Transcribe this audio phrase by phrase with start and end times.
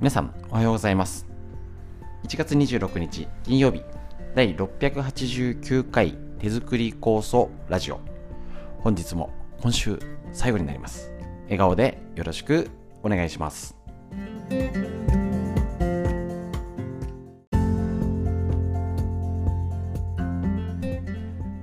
[0.00, 1.26] 皆さんおはようございます。
[2.22, 3.82] 1月26日金曜日
[4.36, 7.98] 第689回手作り酵素ラジオ。
[8.78, 9.30] 本日も
[9.60, 9.98] 今週
[10.32, 11.10] 最後になります。
[11.46, 12.70] 笑顔でよろしく
[13.02, 13.74] お願いします。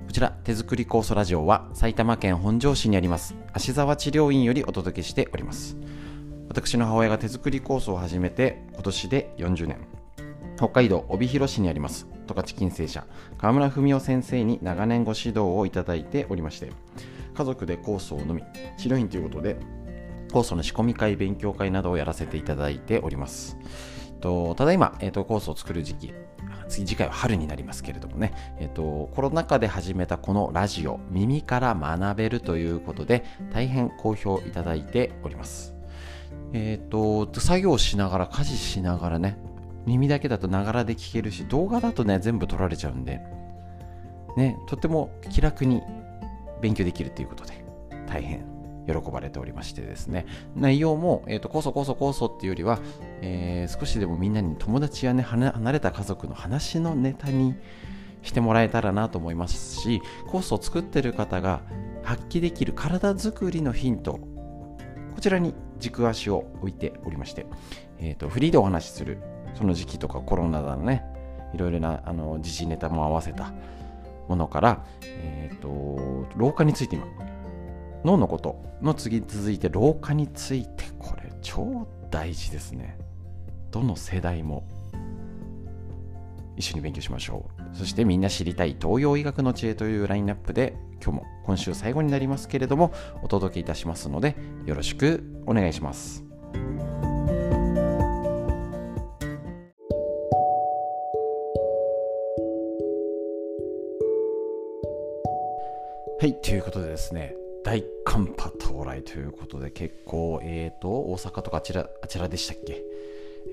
[0.08, 5.78] こちら手作り酵素ラジオは埼玉県本庄市にあります芦沢治療院よりお届けしております。
[6.56, 9.78] 私の母親が手作り酵素を始めて今年で40年。
[10.56, 12.08] 北海道帯広市にあります。
[12.28, 13.06] 十勝金星社。
[13.38, 16.72] 河村文夫先生に長年ご指導をいただいておりまして
[17.34, 18.44] 家族で酵素を飲み
[18.78, 19.58] 治療院ということで
[20.30, 23.58] 酵素の仕込み会勉強会などをやらせていただいております。
[24.22, 26.14] とただいま、えーと、酵素を作る時期
[26.70, 35.75] 次次回は春になりますけれどもね、えーと、コロナ禍で始めたこのラジオ耳から学べるということで大変好評いただいております。
[36.56, 39.38] えっ、ー、と、作業しながら、家事しながらね、
[39.86, 43.20] 耳だけだとながらで聞けるし、動画だとね、全部撮られちゃうんで、
[44.38, 45.82] ね、とっても気楽に
[46.62, 47.66] 勉強できるということで、
[48.08, 48.46] 大変
[48.88, 52.80] 喜ばれておりましてですね、内容も、えっ、ー、と、こそこそこそっていうよりは、
[53.22, 57.56] えー、少しでもみんなに友達やね、離れた家族の話のネタに
[58.22, 61.64] してもらえたらなと思いますし、コースを作ってる方が
[62.02, 64.22] 発揮できる体づくりのヒント、
[65.16, 67.46] こちらに軸足を置いておりまして、
[68.00, 69.20] えーと、フリーでお話しする
[69.56, 71.04] その時期とかコロナだのね
[71.54, 73.54] いろいろなあの時事ネタも合わせた
[74.28, 77.06] ものから、えーと、老化について今
[78.04, 82.98] 脳のことの次続いて老化についてこれ超大事ですね。
[83.72, 84.64] どの世代も
[86.56, 87.55] 一緒に勉強しましょう。
[87.76, 96.26] そしてみんな知りたい東洋医学の知恵というラインナップで今日も今週最後になりますけれどもお届けいたしますのでよろしくお願いします。
[106.18, 112.82] はい、ということでですね、大寒波到来ということで、結構、えっ、ー、と、大阪とかあちら、あちらでしたっけ？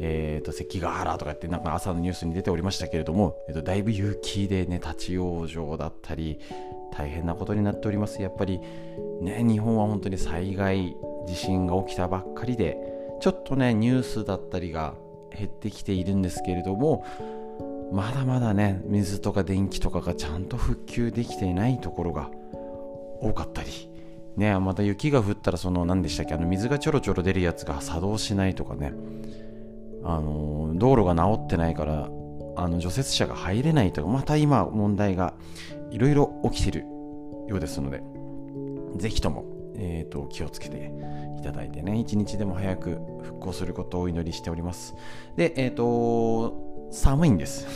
[0.00, 6.38] えーと、関ヶ原とかってなんか朝のニュースに出ておりましたけれども、えーと、だいぶ雪でね立ち往生だったり
[6.96, 8.22] 大変なことになっております。
[8.22, 8.60] やっぱり
[9.20, 12.76] ね日本は本当に災害地震が起きたばっかりで
[13.20, 14.94] ちょっとねニュースだったりが
[15.36, 17.04] 減ってきているんですけれども
[17.92, 22.30] まだまだね水とか電気とかがちゃんと復旧できていないところが
[23.20, 23.70] 多かったり
[24.36, 28.92] ねまた雪が降ったらその何でしたっけあの水がちょろちょろ出るやつが作動しないとかね。
[30.04, 32.08] あの道路が治ってないから
[32.56, 35.34] あの除雪車が入れないとかまた今問題が
[35.90, 36.80] いろいろ起きてる
[37.48, 38.02] ようですので
[38.96, 39.44] ぜひとも、
[39.76, 40.92] えーと、気をつけて
[41.38, 44.94] いただいてね一日でも早く復興することをお祈りしております。
[45.36, 47.66] でえっ、ー、と寒いんです。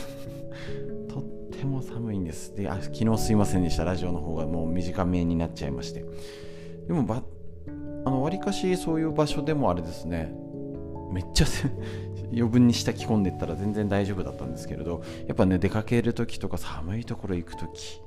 [1.09, 2.55] とっても寒いんです。
[2.55, 3.83] であ昨日すいませんでした。
[3.83, 6.05] ラジオの方がもう短めになっちゃいまして。
[6.87, 7.23] でもば
[8.05, 10.33] あの割かしそういう場所でもあれですね。
[11.11, 11.45] めっちゃ
[12.31, 18.01] 余分に下着込んでったら全然大丈夫だったんですけれどやっぱね出かける時とか寒いところ行く時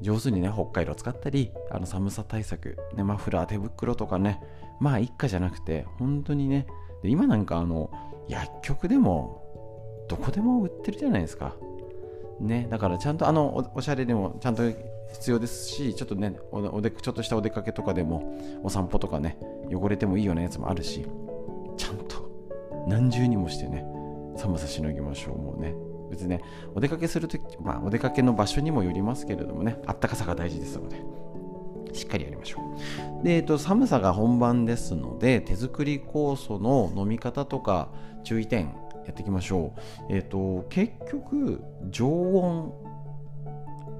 [0.00, 4.40] 上手にね北海道使ったりあの寒さ対策、ね、マフラー手袋とかね
[4.80, 6.66] まあ一家じゃなくて本当にね
[7.02, 7.90] で今なんかあの
[8.28, 11.54] 薬局でもどこでも売ってるじゃないですか。
[12.40, 14.62] ねだからちゃんとあのおしゃれでもちゃんと
[15.12, 19.38] 必要ですしちょっとねおでちょっとしたお出かけとかでもお散歩とかね
[19.70, 21.04] 汚れてもいいようなやつもあるし
[21.76, 21.98] ちゃん
[22.90, 23.84] 何重にもしてね
[24.36, 25.74] 寒さしのぎましょうもうね。
[26.10, 26.42] 別にね
[26.74, 31.00] お出かけするときまあお出かけの場所にもよりますけれどもねあったかさが大事ですので
[31.94, 32.58] しっかりやりましょ
[33.20, 33.24] う。
[33.24, 37.90] で、えっと、寒さが本番ですので手作り酵素の飲み方とか
[38.24, 38.74] 注意点
[39.06, 39.80] やっていきましょう。
[40.08, 42.72] えっと結局常温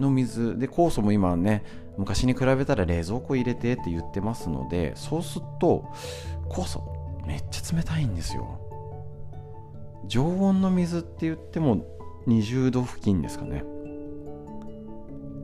[0.01, 1.63] の水で酵素も今ね
[1.97, 5.85] 昔に比べたら冷蔵庫入れてって言ってますのでそうすると
[6.49, 6.83] 酵素
[7.27, 8.70] めっちゃ冷たいんですよ。
[10.07, 11.85] 常温の水って言っても
[12.27, 13.65] 20度付近ですかね。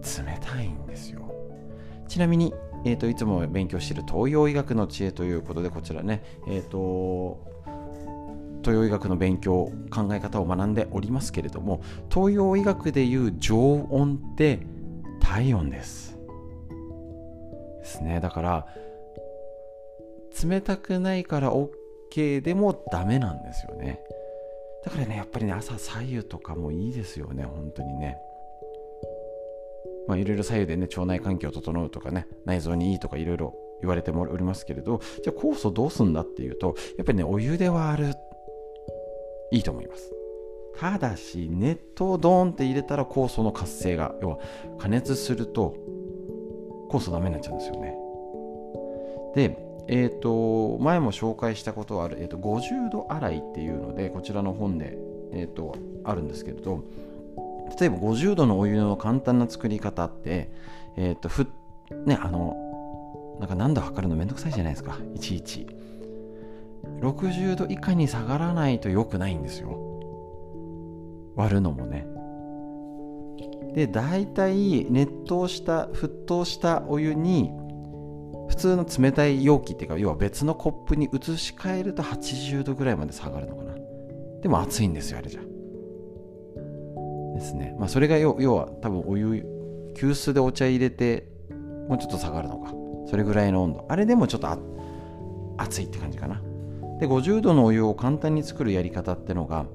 [0.02, 1.34] 冷たいんですよ。
[2.08, 2.54] ちなみに、
[2.84, 7.44] えーと、いつも勉強している東洋医学の知恵ということでこちらねえっ、ー、と
[8.62, 11.82] 東洋医学の勉強考え方を学んでおりますけれども
[12.12, 14.60] 東洋医学でいう常温って
[15.20, 16.18] 体温です。
[17.78, 18.20] ですね。
[18.20, 18.66] だから
[20.44, 24.00] 冷たくないから OK でもダメなんですよね。
[24.86, 28.16] だからねやっぱりね朝左右とかもいいですよね本当にね。
[30.06, 38.14] まあいろいろ左右でね腸内環境を整うとかね内臓にいいとかいろいろ言われておりますけれどじゃあ酵素どうすんだっていうとやっぱりねお湯で割る
[39.50, 40.12] いいと思います。
[40.78, 44.38] ただし熱湯をドーンって入れたら酵素の活性が要は
[44.78, 45.74] 加熱すると
[46.90, 47.96] 酵素ダメになっちゃうんですよね。
[49.34, 54.98] でえーと、前も紹介したことある、えーと、50度洗いっていうのでこちらの本で、
[55.32, 56.84] えーと、あるんですけれど
[57.78, 60.50] 例えば50度のお湯の簡単な作り方って、
[60.96, 61.46] えーとふ
[62.04, 62.56] ね、あの
[63.40, 65.66] なんか何度測るのめんどくさいじゃないですかいちいち。
[67.00, 69.78] 60度以下に下がらないと良くないんですよ。
[71.34, 72.06] 割るのもね。
[73.74, 77.52] で大体熱湯した沸騰したお湯に
[78.56, 83.74] 普通の冷たい容器っていうか要は別のコップに移し替えると80度ぐらいまで下がるのかな。
[84.40, 85.40] でも熱いんですよあれじゃ。
[87.34, 87.76] ですね。
[87.78, 89.44] まあそれが要は多分お湯
[89.94, 91.28] 急須でお茶入れて
[91.86, 92.72] もうちょっと下がるのか。
[93.10, 93.86] それぐらいの温度。
[93.90, 94.48] あれでもちょっと
[95.58, 96.40] 熱いって感じかな。
[96.98, 99.66] で50度のお湯を簡単に作るやり方ってのが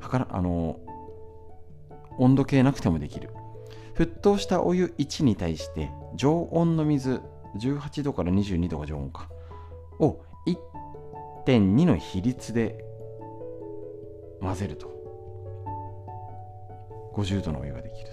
[0.00, 0.80] はからあの
[2.18, 3.28] 温度計なくてもできる。
[3.96, 7.20] 沸騰したお湯1に対して常温の水
[7.56, 9.28] 18度から22度が常温か。
[9.98, 10.20] を
[11.46, 12.84] 1.2の比率で
[14.40, 14.96] 混ぜると。
[17.14, 18.12] 50度のお湯ができる。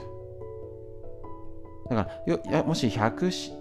[1.90, 3.56] だからよやもし100しん？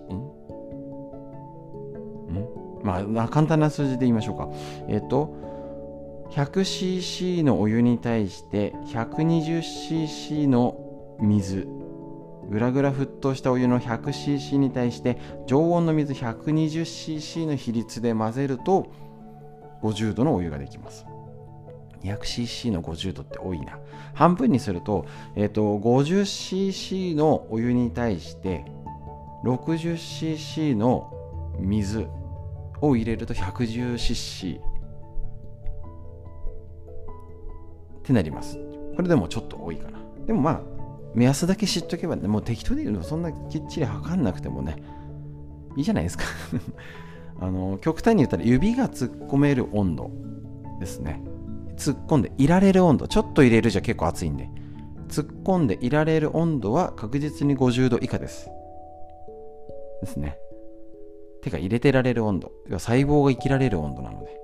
[2.33, 2.83] ん？
[2.83, 4.49] まあ簡単な数字で言いましょうか。
[4.89, 5.45] えっ、ー、と
[6.31, 10.77] 100cc のお湯に対して 120cc の
[11.21, 11.69] 水。
[12.51, 18.93] ぐらぐら沸騰したお湯の 100cc に対して常温の水 120cc の比率で混ぜると
[19.83, 21.07] 50度のお湯ができます。
[22.03, 23.79] 200cc の50度って多いな。
[24.15, 25.07] 半分にすると,、
[25.37, 28.65] えーと、50cc のお湯に対して
[29.45, 31.11] 60cc の
[31.59, 32.07] 水
[32.81, 34.63] を入れると 110cc っ
[38.03, 38.59] てなります。
[38.97, 39.99] これでもちょっと多いかな。
[40.27, 40.74] でもまあ
[41.15, 44.83] 目安だけ知っとけばねもう適当で言うのそんなきっちり測んなくてもね
[45.77, 46.25] いいじゃないですか。
[47.41, 50.11] あの極端に言ったら指が突っ込める温度
[50.79, 51.21] ですね。
[51.77, 53.09] 突っ込んでいられる温度。
[53.09, 54.49] ちょっと入れるじゃ結構熱いんで。
[55.09, 58.49] 突っ込んでいられる温度は確実に50度以下です。
[60.01, 60.39] ですね。
[61.43, 62.53] てか入れてられる温度。
[62.69, 64.41] 要は細胞が生きられる温度なので。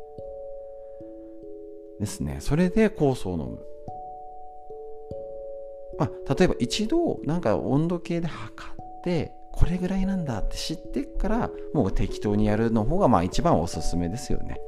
[2.00, 2.38] ですね。
[2.40, 3.58] それで酵素を飲む。
[6.00, 14.58] まあ、例えば一度なんか温度計で測ってこれぐらいなんだって知ってからもう適当にやるの方がまあ一番おすすめですよね。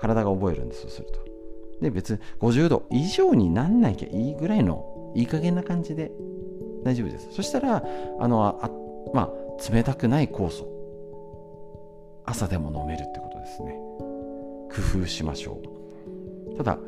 [0.00, 1.20] 体が覚えるんですそうすると。
[1.82, 6.10] で別に50度以上になんなきゃいいぐらいのいい加減な感じで
[6.84, 7.28] 大丈夫です。
[7.32, 7.84] そしたら
[8.18, 8.70] あのあ
[9.12, 10.66] まあ冷たくない酵素。
[12.24, 13.78] 朝でも飲めるってことですね。
[14.74, 15.60] 工夫しましょ
[16.50, 16.56] う。
[16.56, 16.78] ただ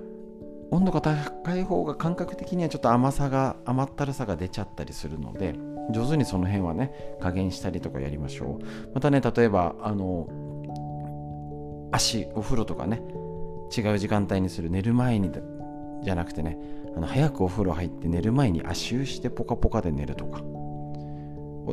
[0.71, 5.55] 温度が高い方が感覚的にはちょっと甘さが甘ったるさが出ちゃったりするので
[5.93, 8.95] 上手にその辺はね加減したりとかやりましょう。
[8.95, 10.29] またね例えばあの
[11.93, 13.01] 足お風呂とかね
[13.77, 15.31] 違う時間帯にする寝る前に
[16.03, 16.59] じゃなくてね
[16.97, 20.43] あの早くお風呂入って寝る前に足湯してポカポカで寝るとか。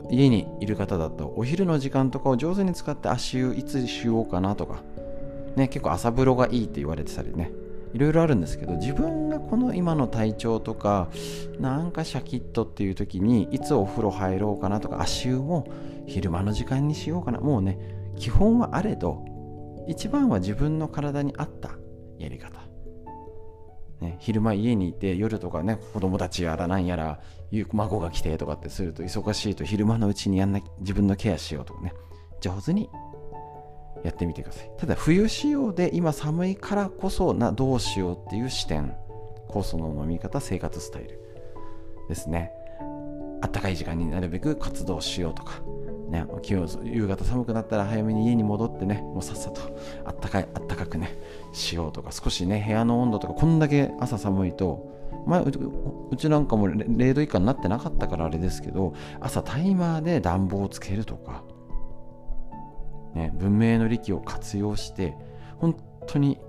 [0.10, 4.82] 家にいる方だとお昼の時間とかを上手に使って足湯いつしようかなとか。
[5.56, 7.52] ね結構朝風呂がいいって言われてたりね。
[7.94, 11.10] いろいろあるんですけど自分がこの今の体調とか
[11.60, 15.68] なんかシャキッとっていう時にいつお風呂入ろうかなとか足湯も
[16.08, 17.40] 昼間の時間にしようかな。
[17.40, 17.78] もうね
[18.18, 19.24] 基本はあれど
[19.88, 21.72] 一番は自分の体に合った
[22.18, 22.60] やり方、
[24.02, 27.20] ね、昼間家にいて夜とかね子供たちやらなんやら
[27.72, 31.94] 孫が来てとかってすると忙しいと昼間のうちにやんな自分のケアしようとかね。
[32.42, 32.90] 上手に
[34.04, 34.72] やってみてください。
[34.78, 38.96] ただ冬仕様で今寒いからこそなどうしようっていう視点
[39.50, 41.20] 酵素の飲み方生活スタイル
[42.10, 42.52] ですね。
[43.42, 45.62] あったかい時間になるべく活動しようとか
[46.14, 46.26] ね、
[46.84, 49.62] 夕方寒くなったら早めに家に戻ってねもうさっさと
[50.06, 51.18] あったかいあったかくね
[51.54, 54.94] しようとか少しね部屋の温度とかこんだけ朝寒いと
[55.26, 55.52] 前う
[56.16, 61.44] ちなんかも0度以下になってなかったからあれですけど朝タイマーで暖房をつけるとか
[63.14, 65.16] ね、文明の利器を活用して
[65.58, 65.76] 本
[66.08, 66.40] 当に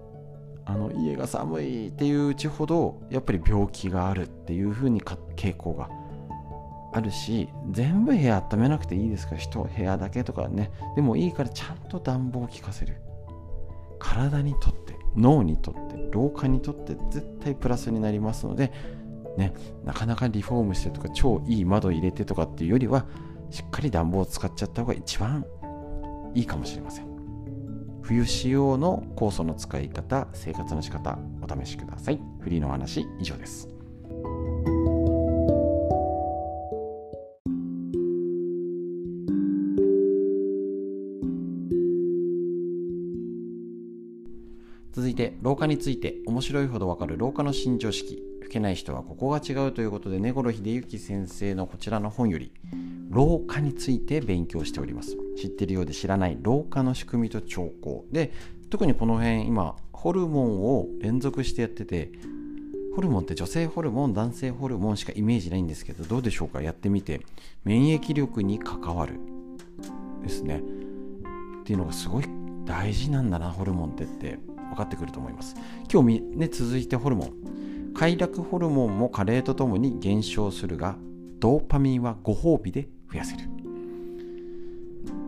[0.67, 5.91] あの家が寒いっていううちほどやっぱり病気があるっていうふうに傾向が
[6.95, 12.97] あるし全部部屋温めなくていいですから人部屋だけとかねでもいいからちゃんと暖房を効かせる。
[13.99, 18.71] 体にとって脳にとって老化にとって絶対プラスになりますので
[19.39, 19.55] ね
[19.85, 23.07] なかなかリフォームしてとか超いい窓入れてとかっていうよりは
[23.51, 25.47] しっかり暖房を使っちゃった方が一番
[26.35, 27.07] いいかもしれません。
[28.03, 32.21] 冬仕様の酵素の使い方生活の仕方お試しください。
[32.41, 33.69] フリーの話以上です。
[44.93, 48.23] 続いて老化について面白いほどわかる老化の新常識。
[48.43, 52.53] 老けない人はここが違うということで根頃秀幸先生のこちらの本より
[53.15, 55.17] 老化について勉強しております。
[55.37, 58.05] 知ってるようで知らない老化の仕組みと兆候。
[58.11, 58.33] で
[58.71, 62.11] 特にこの辺今ホルモンを連続してやってて
[62.97, 66.61] ホルモンって女性ホルモン男性ホルモンしかイメージないんですけどどうでしょうか？
[66.61, 67.21] やってみて。
[67.63, 69.21] 免疫力に関わる
[70.23, 70.59] ですね。
[70.59, 72.25] っていうのがすごい
[72.65, 74.39] 大事なんだなホルモンってって。
[74.71, 75.55] 分かってくると思います。
[75.93, 77.93] 今日ね続いてホルモン。
[77.95, 80.97] 快楽ホルモンも加齢とともに減少するが
[81.39, 83.45] ドーパミンはご褒美で増やせる。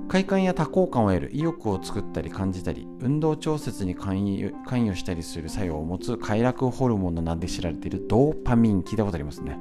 [0.08, 1.30] 快感や多幸感を得る。
[1.32, 6.16] 意欲を作ったり感じたり運動調節に関与関与したりする作用を持つ。
[6.16, 8.06] 快楽ホルモンの名で知られている。
[8.08, 8.82] ドーパミン。
[8.82, 9.58] 聞いたことありますね。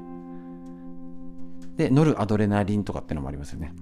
[1.77, 3.73] でノルアドレナリンとかってのもありますよね。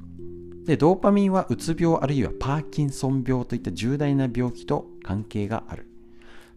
[0.66, 5.88] でドーパミンはうつ病あるいはパーキンソン病といった重大な病気と関係がある。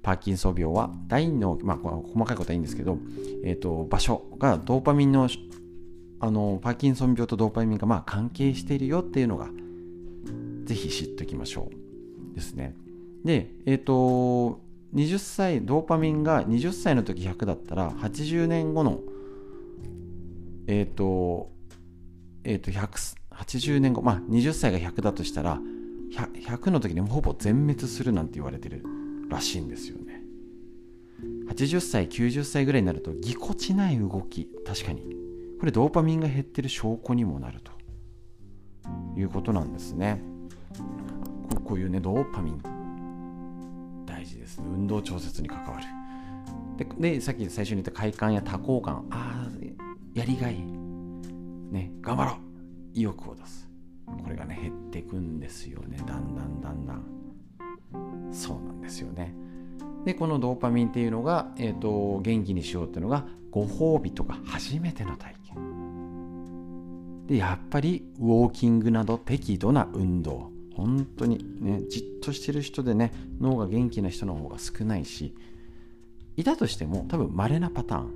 [0.02, 2.98] パーキンソン病は大脳、まあ、細かいことはいいんですけど、
[3.42, 5.28] えーと、場所がドーパミンの
[6.26, 9.48] あのパーキンソン病とドーパミンがまあ関係しているよっていうのが
[10.64, 12.34] ぜひ知っておきましょう。
[12.34, 12.74] ですね。
[13.24, 14.60] でえっ、ー、と
[14.92, 18.98] 20歳ドーパミンが20歳の時100だったら80年後の
[20.66, 21.52] えっ、ー、と
[22.42, 25.60] えっ、ー、と180年後まあ20歳が100だとしたら
[26.12, 28.82] 100, 100の時にほぼ全滅するなんて言われてる
[29.28, 30.22] らしいんですよね。
[31.50, 35.25] 80歳90歳ぐらいになるとぎこちない動き確かに。
[35.58, 37.76] これドーパミンが減ってる証拠にもなると。
[39.16, 40.22] いうことなんですね。
[41.64, 44.04] こういうねドーパミン。
[44.06, 44.66] 大事ですね。
[44.68, 45.84] 運動調節に関わる。
[46.76, 49.06] ででさっき最初に言った快感や多幸感。
[49.10, 49.50] ああ
[50.14, 50.56] やりがい。
[51.70, 52.34] ね頑張ろう。
[52.92, 53.68] 意欲を出す。
[54.06, 55.98] これがね減っていくんですよね。
[56.06, 57.02] だんだんだんだん。
[58.32, 59.34] そうなんですよね。
[60.04, 65.45] でこのドーパミンっていうのが、えーと、元気にしようっていうのがご褒美とか初めての体験。
[67.26, 70.50] でやっぱりウォーキングなど適度な運動。
[70.74, 75.34] 本当にねじっとしてる人でね脳が元気な人の方が少ないし
[76.36, 78.10] いたとしても多分稀なパターン。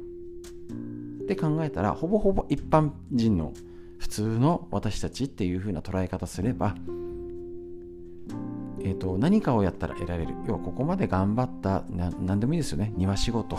[1.22, 3.52] って考えたらほぼほぼ一般人の
[3.98, 6.74] 普通の私たちっていう風な捉え方すれば
[8.82, 10.34] えーと、何かをやったら得られる。
[10.46, 12.92] 要はここまで頑張った何でもいいですよね。
[12.96, 13.58] 庭仕事。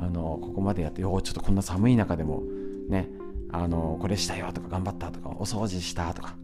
[0.00, 2.42] あのここまでやってよちょっとこんな寒い中でも
[2.88, 3.08] ね
[3.56, 6.34] あのこれしたよとか頑張ったとかお掃除したとか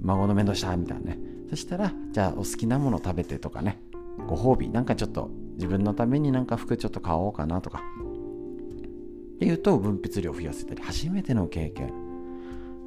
[0.00, 1.18] 孫の面倒したみたいなね。
[1.48, 3.80] そしたらじゃあお好きなもの食べてとかね。
[4.28, 4.68] ご褒美。
[4.68, 7.80] なんかちょっと自分のためになんか服ちょっと買おうかなとか。
[9.36, 11.92] っていうと分泌量増やせたり初めての経験。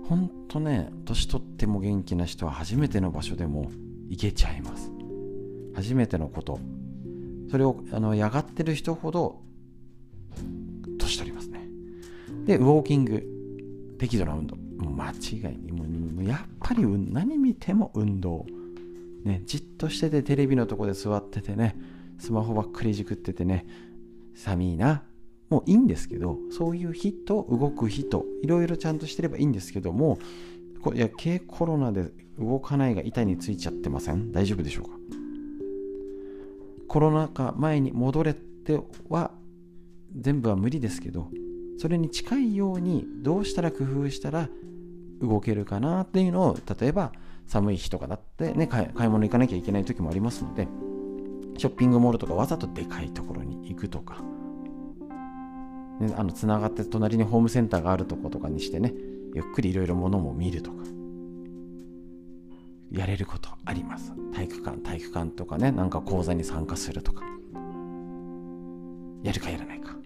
[0.08, 3.72] ほんとね年取っても元気な人は初めての場所でも
[4.10, 4.92] いけちゃいます。
[5.74, 6.60] 初めてのこと。
[7.50, 9.42] それをあのやがってる人ほど
[11.00, 11.68] 年取りますね。
[12.46, 13.37] でウォーキング。
[13.98, 14.56] 適度な運動。
[14.56, 15.84] もう間違いにも
[16.22, 18.46] うやっぱり何見ても運動。
[19.24, 21.76] ねじっとしててテレビのとこで座っててね
[22.20, 23.66] スマホばっかりいじくっててね
[24.36, 25.04] 寒いな。
[25.50, 30.20] もういいんですけどそういう日と動く日といろいろちゃんとしてればいいんですけども
[30.82, 34.32] こいや軽コロナで動かないが板についちゃってません？
[34.34, 34.92] 大丈夫でしょうか？
[36.88, 39.32] コロナ禍前に戻れては
[40.16, 41.30] 全部は無理ですけど
[41.78, 44.50] それに近いようにどうしたら工夫したら
[45.22, 47.12] 動けるかなっていうのを例えば
[47.46, 50.68] 寒い日とかだってね買い物行かなきゃいけない時もありますので
[51.58, 54.22] ショッピングモールとかわざとでかいところに行くとか、
[56.00, 58.94] ね、あのつながって隣にホームセンターがあるとことかにしてね
[59.34, 60.78] ゆっくりいろいろものも見るとか
[62.92, 64.14] やれることあります。
[64.34, 67.24] 体育館体育館とかねなんか講座に参加するとか。
[69.24, 69.97] やるかやらないか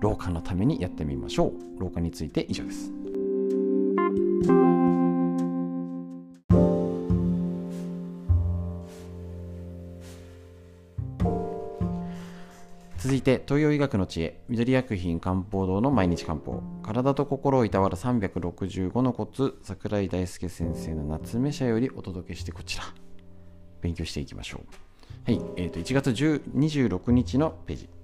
[0.00, 1.80] 老化のためにやってみましょう。
[1.80, 2.92] 老化について以上です。
[12.98, 14.40] 続いて東洋医学の知恵。
[14.48, 16.62] 緑薬品漢方堂の毎日漢方。
[16.82, 19.58] 体と心をいたわる365のコツ。
[19.62, 22.84] 桜井大輔先生の夏目社よりお届けしてこちら。
[23.80, 25.30] 勉強していきましょう。
[25.30, 27.97] はい、えー、と1月26日のページ。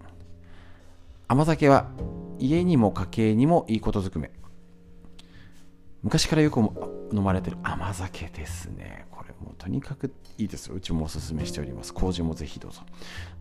[1.26, 1.90] 甘酒は
[2.38, 4.31] 家にも家計にもいいことずくめ。
[6.02, 6.59] 昔からよく
[7.12, 9.07] 飲まれてる甘酒ですね。
[9.11, 10.75] これもうとにかくいいですよ。
[10.75, 11.95] うちもおすすめしております。
[11.95, 12.83] 麹もぜひどうぞ。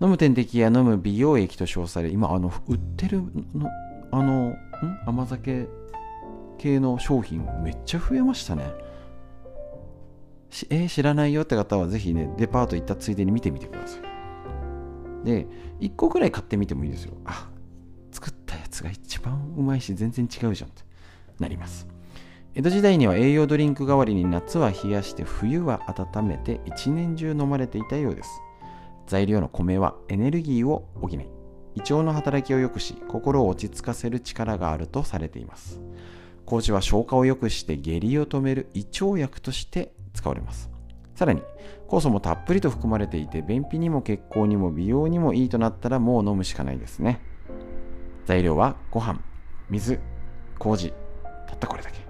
[0.02, 3.22] 飲む点滴や飲む美容液と称され今あの売ってる
[3.54, 3.70] の
[4.12, 4.58] あのん？
[5.06, 5.68] 甘酒
[6.58, 8.72] 系の商品めっちゃ増えましたね。
[10.70, 14.02] えー、知らないよって方はぜひねデパート行ったついでに見てみてください。
[15.26, 15.48] で
[15.82, 17.18] 1個ぐらい買ってみてもいいですよ。
[17.26, 17.50] あ
[18.74, 20.84] つが一番うまいし全然違うじゃんって
[21.40, 21.88] なります。
[22.56, 28.30] 江戸時代には栄養ドリンク代わりに夏は冷やして冬は温めて一年中飲まれていたようです。
[29.08, 31.14] 材料の米はエネルギーを補い
[31.76, 35.80] 胃腸の働きを良くし心を落ち着かせる力があるとされています。
[36.46, 40.70] 麹は消化を良くして下痢を止める胃腸薬として使われます。
[41.16, 41.42] さらに
[41.88, 47.33] 酵素もたっぷりと含まれていて便秘にも血行にも美容にもいいとなったらもう飲むしかないですね。
[48.26, 49.20] 材料はご飯
[49.70, 50.00] 水
[50.60, 50.94] 麹
[51.48, 52.04] たったこれだけ。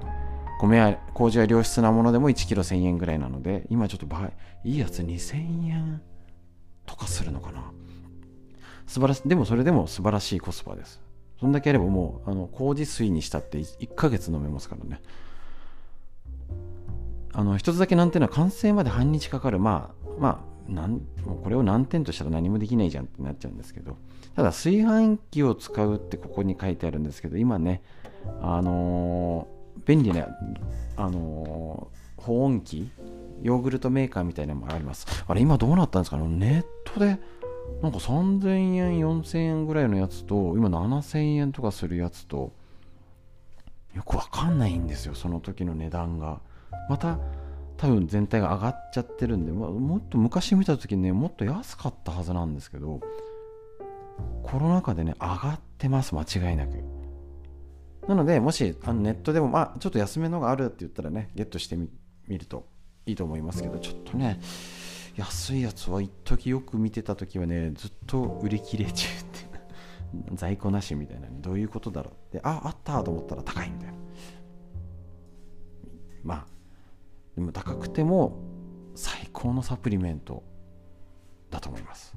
[0.60, 4.32] 米や麹は良質なものでも 1kg1000 円ぐらいなので今ちょっと倍
[4.64, 6.02] いいやつ2000円
[6.86, 7.72] とかするのかな。
[8.86, 11.02] 素晴らしいでもそれでも素晴らしいコスパです。
[11.40, 15.02] そんだけあればもうあの麹水にしたって1ヶ月飲めますからね。
[17.34, 19.60] あの一つだけ難点は完成まで半日かかる。
[19.60, 20.92] まあまあなん
[21.26, 23.98] もうこれを難点としたら何もできないじゃんってなっちゃうんですけど
[24.36, 27.82] ただ炊飯器を使うってここに書いてあるんですけど今ね
[28.42, 29.48] あの
[29.86, 30.28] 便利な、
[30.98, 32.90] あのー、保温器
[33.42, 35.06] ヨーグルトメーカーみたいなのもあります。
[35.28, 36.18] あれ、今どうなったんですか？
[36.18, 37.20] ねネットで、
[37.82, 42.54] なんか3000円、4000円ぐらいのやつと、今7000円とかするやつと、
[43.94, 46.40] よくわかんないんですよ、その時の値段が。
[46.90, 47.20] また、
[47.78, 53.02] 多分全体が上がっちゃってるんで、まもっと昔見た時ね、もっと安かったはずなんですけど、
[54.44, 56.84] コロナ禍でね、上がってます、間違いなく。
[58.08, 61.90] なので、もしあのネットでも、まあ、ちょっと安めのがあるって言ったらね、ゲットしてみ
[62.38, 62.68] ると
[63.06, 64.40] いいと思いますけど、ちょっとね、
[65.16, 73.94] 安いやつは一時よく見てた時はね、ずっと売り切れ中って 在庫なしみたいな、どういうことだろうで、あ、あったと思ったら高いんだよ。
[76.24, 76.48] まあ、
[77.36, 78.38] でも高くても
[78.96, 80.44] 最高のサプリメント
[81.50, 82.16] だと思います。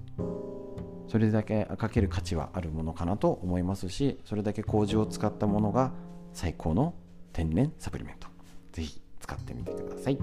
[1.09, 5.93] それだけかける価値はあるものかなと思いますしそれだけ麹を使ったものが
[6.33, 6.95] 最高の
[7.33, 8.29] 天然サプリメント。
[8.73, 10.19] ぜひ使ってみてください。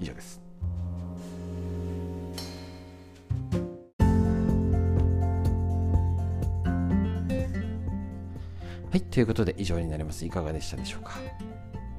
[0.00, 0.40] 以上です。
[8.90, 10.24] はいということで以上になります。
[10.24, 11.12] いかがでしたでしょうか？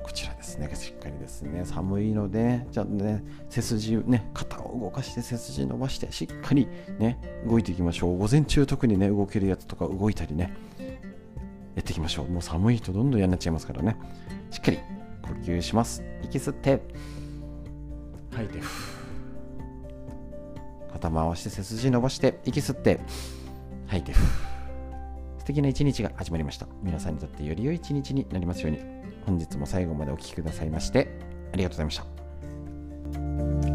[0.02, 6.68] こちらね、しっかりですね、寒いので、じゃあね、背筋、ね、肩を動かして背筋伸ばして、しっかり
[7.00, 7.18] ね、
[7.48, 8.18] 動いていきましょう。
[8.18, 10.54] 午前中特にね、動けるやつとか動いたりね、
[11.76, 12.30] やっていきましょう。
[12.30, 13.96] もう寒いとどんどん嫌になっちゃいますからね。
[14.52, 14.80] しっかり
[15.22, 16.04] 呼吸します。
[16.24, 16.82] 息吸って、
[18.32, 18.60] 吐いて、
[20.92, 23.00] 肩回して背筋伸ばして、息吸って、
[23.88, 26.68] 吐いて、素敵な一日が始まりました。
[26.84, 28.99] 皆さんにとってより良い一日になりますように。
[29.30, 31.08] 本日も最後までお聴きくださいまして
[31.54, 31.98] ありがとうございまし
[33.64, 33.69] た。